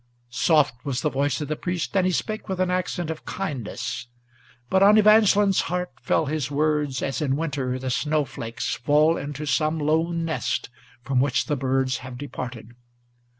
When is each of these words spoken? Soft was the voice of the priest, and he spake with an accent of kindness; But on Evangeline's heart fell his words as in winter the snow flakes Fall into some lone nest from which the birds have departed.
Soft 0.31 0.83
was 0.83 1.01
the 1.01 1.11
voice 1.11 1.41
of 1.41 1.47
the 1.47 1.55
priest, 1.55 1.95
and 1.95 2.07
he 2.07 2.11
spake 2.11 2.49
with 2.49 2.59
an 2.59 2.71
accent 2.71 3.11
of 3.11 3.23
kindness; 3.23 4.07
But 4.67 4.81
on 4.81 4.97
Evangeline's 4.97 5.61
heart 5.69 5.91
fell 6.01 6.25
his 6.25 6.49
words 6.49 7.03
as 7.03 7.21
in 7.21 7.35
winter 7.35 7.77
the 7.77 7.91
snow 7.91 8.25
flakes 8.25 8.73
Fall 8.73 9.15
into 9.15 9.45
some 9.45 9.77
lone 9.77 10.25
nest 10.25 10.71
from 11.03 11.19
which 11.19 11.45
the 11.45 11.55
birds 11.55 11.97
have 11.97 12.17
departed. 12.17 12.71